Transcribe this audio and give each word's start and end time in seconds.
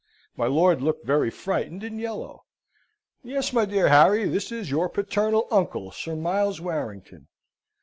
My 0.35 0.47
lord 0.47 0.81
looked 0.81 1.05
very 1.05 1.29
frightened 1.29 1.83
and 1.83 1.99
yellow. 1.99 2.41
"Yes, 3.21 3.53
my 3.53 3.65
dear 3.65 3.89
Harry. 3.89 4.27
This 4.27 4.51
is 4.51 4.71
your 4.71 4.89
paternal 4.89 5.47
uncle, 5.51 5.91
Sir 5.91 6.15
Miles 6.15 6.59
Warrington." 6.59 7.27